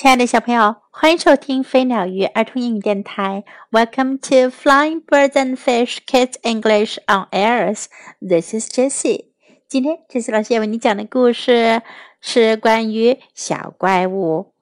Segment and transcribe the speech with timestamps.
[0.00, 3.42] 亲爱的小朋友，欢迎收听飞鸟鱼儿童英语电台。
[3.72, 7.86] Welcome to Flying Birds and Fish Kids English on Airs.
[8.20, 9.32] This is Jessie.
[9.66, 11.82] 今天，Jessie 老师要为你讲的故事
[12.20, 14.52] 是关于小怪物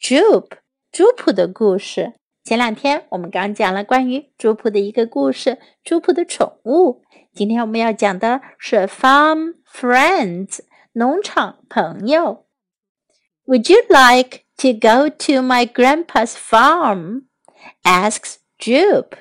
[0.00, 0.58] Jupe
[0.92, 2.12] 朱普的故事。
[2.44, 7.02] 前两天我们刚讲了关于朱普的一个故事，朱普的宠物。
[7.34, 10.60] 今天我们要讲的是 Farm Friends
[10.92, 12.46] 农场朋友。
[13.46, 17.28] Would you like to go to my grandpa's farm?
[17.84, 19.16] asks Jupe.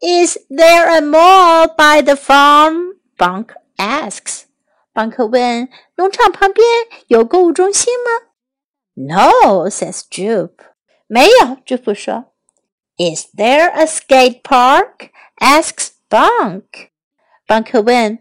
[0.00, 2.94] Is there a mall by the farm?
[3.18, 4.46] Bonk asks.
[4.92, 6.66] 邦克问：“农场旁边
[7.06, 8.10] 有购物中心吗
[8.94, 10.64] ？”No, says Jupe.
[11.06, 12.26] 没有，朱卜说。
[12.98, 15.08] Is there a skate park?
[15.38, 16.90] asks Bonk.
[17.46, 18.18] 邦克问：“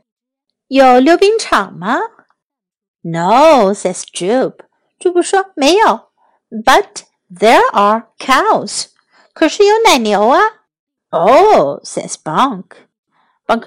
[0.69, 1.99] 有溜冰场吗
[3.03, 4.63] no, says Jup.
[4.99, 5.23] Jupe.
[6.51, 8.87] But there are cows.
[9.33, 10.39] 可是有奶牛啊。
[11.09, 12.65] Oh, says Bonk.
[13.47, 13.63] Bonk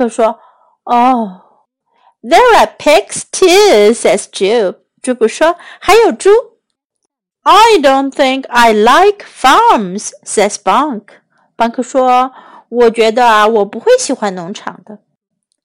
[2.22, 4.76] There are pigs too, says Jup.
[5.02, 5.28] Jupe.
[7.42, 11.08] I don't think I like farms, says Bonk.
[11.58, 12.32] Bonk 说
[12.70, 15.00] 我觉得啊，我不会喜欢农场的。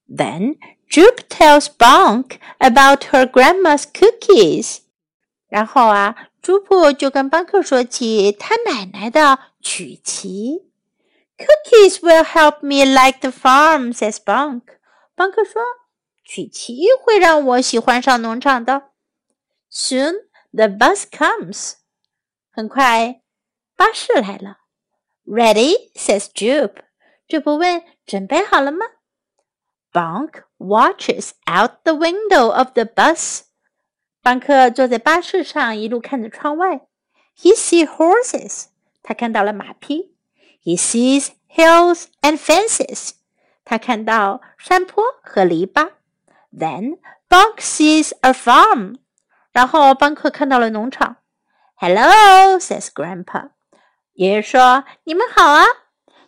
[0.09, 0.57] Then
[0.89, 4.19] Jupe tells Bonk about her grandma's cookies.
[4.19, 4.77] cookies。
[5.47, 10.69] 然后啊，朱布就跟邦克说起他奶奶的曲奇。
[11.37, 14.61] Cookies will help me like the farm, says Bonk。
[15.15, 15.61] 邦克说，
[16.23, 18.89] 曲奇会让我喜欢上农场的。
[19.71, 20.13] Soon
[20.51, 21.73] the bus comes.
[22.51, 23.21] 很快，
[23.75, 24.57] 巴士来了。
[25.25, 25.91] Ready?
[25.93, 26.81] says Jupe。
[27.27, 28.85] 朱布问：“准备好了吗
[29.93, 33.42] ？”Bonk watches out the window of the bus.
[34.22, 36.86] 邦克坐在巴士上，一路看着窗外。
[37.36, 38.66] He sees horses.
[39.02, 40.14] 他看到了马匹。
[40.62, 43.10] He sees hills and fences.
[43.64, 45.90] 他看到山坡和篱笆。
[46.56, 48.96] Then Bunk sees a farm.
[49.52, 51.16] 然后邦克看到了农场。
[51.74, 53.50] Hello, says Grandpa.
[54.14, 55.64] 爷爷说：“你们好啊。”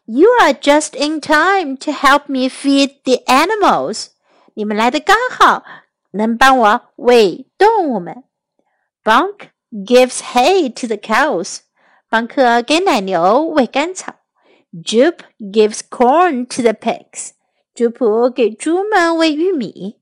[0.08, 4.08] You are just in time to help me feed the animals.
[4.53, 5.63] 你们来的刚好，
[6.11, 8.23] 能帮我喂动物们。
[9.03, 11.59] Bonk gives hay to the cows。
[12.09, 14.15] 邦克给奶牛喂干草。
[14.73, 17.31] Jupe gives corn to the pigs。
[17.73, 19.97] 主仆给猪们喂玉米。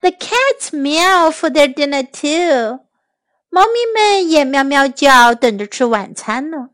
[0.00, 2.80] The cats meow for their dinner too。
[3.48, 6.70] 猫咪们也喵喵叫，等着吃晚餐呢。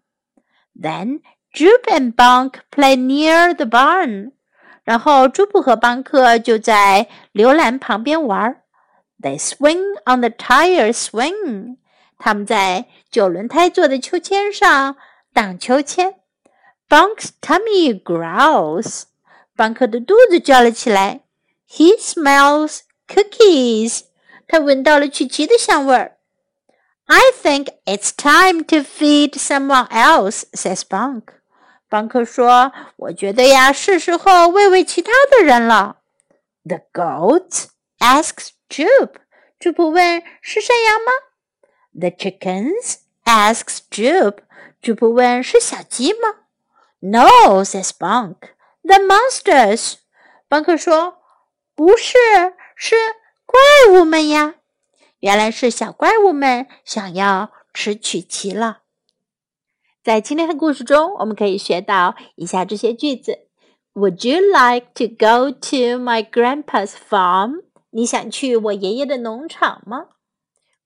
[0.74, 1.20] Then
[1.52, 4.32] Jupe and Bonk play near the barn。
[4.84, 8.62] 然后朱布和邦克就在刘兰旁边玩。
[9.20, 11.76] They swing on the tire swing，
[12.18, 14.96] 他们在九轮胎做的秋千上
[15.32, 16.16] 荡秋千。
[16.88, 19.04] Bonk's tummy growls，
[19.56, 21.20] 邦克的肚子叫了起来。
[21.70, 24.02] He smells cookies，
[24.48, 26.18] 他闻到了曲奇的香味儿。
[27.06, 30.44] I think it's time to feed someone else.
[30.52, 31.22] Says Bonk。
[31.92, 35.98] 邦克说：“我觉得呀，是时候喂喂其他的人了。”
[36.64, 37.66] The goat
[37.98, 39.16] asks Jupe.
[39.58, 41.12] 朱普问：“是山羊吗
[42.00, 44.38] ？”The chickens asks Jupe.
[44.80, 46.36] 朱普问：“是小鸡吗
[47.00, 48.36] ？”No, says Bunk.
[48.82, 49.96] The monsters.
[50.48, 51.18] 邦克说
[51.76, 52.16] ：“不是，
[52.74, 52.96] 是
[53.44, 53.60] 怪
[53.90, 54.54] 物们呀！
[55.20, 58.78] 原来是小怪物们想要吃曲奇了。”
[60.02, 63.46] 在今天的故事中，我们可以学到以下这些句子
[63.94, 67.62] ：Would you like to go to my grandpa's farm？
[67.90, 70.08] 你想去我爷爷的农场吗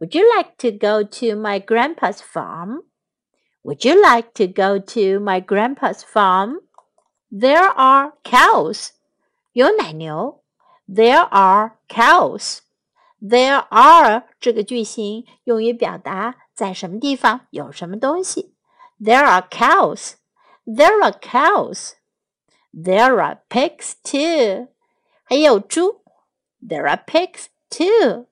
[0.01, 5.43] ？Would you like to go to my grandpa's farm？Would you like to go to my
[5.43, 8.91] grandpa's farm？There are cows，
[9.53, 10.43] 有奶牛。
[10.87, 12.59] There are cows。
[13.23, 18.56] There are 这个句型用于表达在什么地方有什么东西。
[19.00, 20.16] There are cows.
[20.66, 21.96] There are cows.
[22.74, 24.68] There are pigs too.
[25.24, 26.04] 还有猪。
[26.62, 28.28] There are pigs too.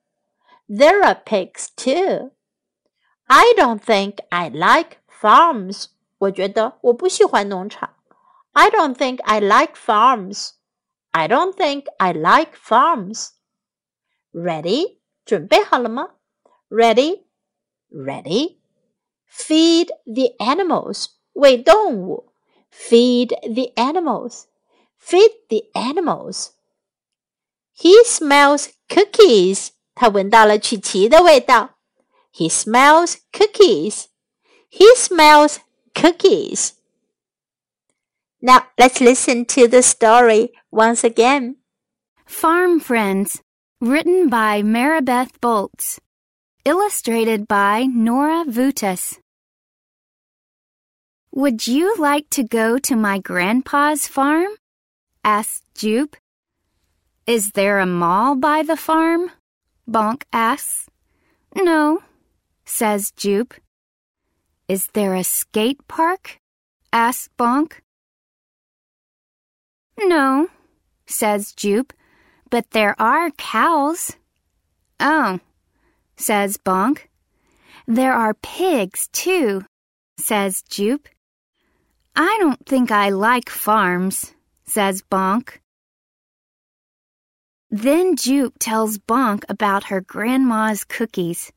[0.68, 2.30] There are pigs too.
[3.26, 5.86] I don't think I like farms.
[6.18, 7.96] 我觉得我不喜欢农场。
[8.52, 10.52] I don't think I like farms.
[11.10, 13.30] I don't think I like farms.
[14.32, 14.98] Ready?
[15.24, 16.14] 准备好了吗？
[16.68, 17.24] Ready?
[17.90, 18.60] Ready?
[19.35, 21.09] feed the animals.
[22.69, 26.51] feed the animals，feed the animals。
[27.73, 31.77] He smells cookies，他闻到了曲奇的味道。
[32.33, 34.05] He smells cookies.
[34.69, 35.57] He smells
[35.93, 36.71] cookies.
[38.39, 41.57] Now let's listen to the story once again.
[42.25, 43.41] Farm Friends,
[43.79, 45.99] written by Maribeth Boelts,
[46.63, 49.19] illustrated by Nora Vutas.
[51.35, 54.51] Would you like to go to my grandpa's farm?
[55.21, 56.15] asked Jupe.
[57.27, 59.31] Is there a mall by the farm?
[59.85, 60.87] Bonk asks.
[61.53, 62.03] No,
[62.63, 63.53] says Jupe.
[64.69, 66.39] Is there a skate park?
[66.93, 67.81] asks Bonk.
[69.99, 70.47] No,
[71.05, 71.91] says Jupe,
[72.49, 74.15] but there are cows.
[75.01, 75.41] Oh,
[76.15, 77.09] says Bonk.
[77.85, 79.65] There are pigs, too,
[80.17, 81.09] says Jupe.
[82.15, 84.33] I don't think I like farms,
[84.63, 85.59] says Bonk.
[87.69, 91.51] Then Jupe tells Bonk about her grandma's cookies.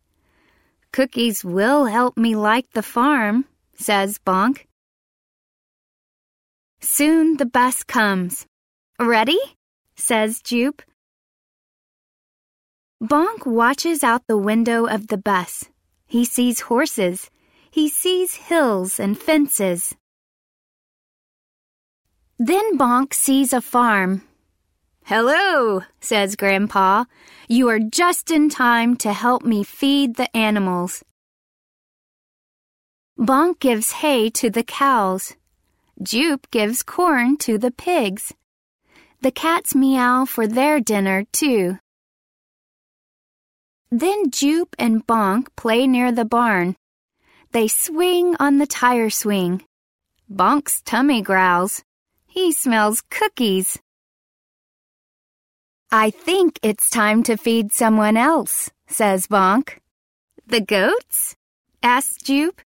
[0.93, 3.45] Cookies will help me like the farm,
[3.75, 4.67] says Bonk.
[6.81, 8.47] Soon the bus comes.
[8.99, 9.39] Ready?
[9.95, 10.83] says Jupe.
[13.01, 15.67] Bonk watches out the window of the bus.
[16.07, 17.31] He sees horses.
[17.71, 19.95] He sees hills and fences.
[22.41, 24.23] Then Bonk sees a farm.
[25.05, 27.05] Hello, says Grandpa.
[27.49, 31.03] You are just in time to help me feed the animals.
[33.19, 35.35] Bonk gives hay to the cows.
[36.01, 38.33] Jupe gives corn to the pigs.
[39.21, 41.81] The cats meow for their dinner, too.
[43.91, 46.77] Then Jupe and Bonk play near the barn.
[47.51, 49.65] They swing on the tire swing.
[50.33, 51.83] Bonk's tummy growls.
[52.39, 53.81] He smells cookies.
[55.91, 59.79] I think it's time to feed someone else, says Bonk.
[60.47, 61.35] The goats?
[61.83, 62.61] asks Jupe.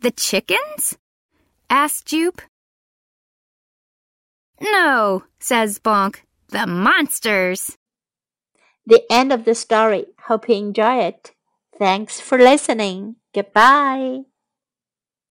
[0.00, 0.98] The chickens?
[1.70, 2.42] asks Jupe.
[4.60, 6.16] No, says Bonk.
[6.48, 7.78] The monsters.
[8.84, 10.06] The end of the story.
[10.26, 11.30] Hope you enjoy it.
[11.78, 13.14] Thanks for listening.
[13.32, 14.22] Goodbye.